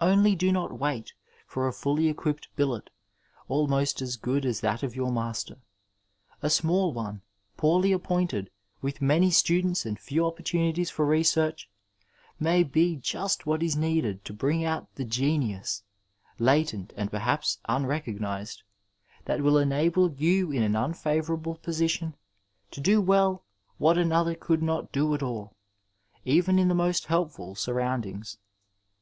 [0.00, 1.14] Only do not wait
[1.56, 2.90] lor a fully equipped billet
[3.48, 5.62] ahnost as good as that of your master.
[6.42, 7.22] A small one,
[7.56, 8.50] poorly appointed,
[8.82, 11.70] with many stu dents and few opportunities for research,
[12.38, 15.84] may be just what is needed to bring out the genius—
[16.38, 18.64] latent and perhaps unrecognized—
[19.26, 22.14] ^that will enable you in an unfavourable position
[22.72, 23.42] to do well
[23.78, 25.56] what another could not do at all,
[26.26, 28.36] even in the most helpful surroundings.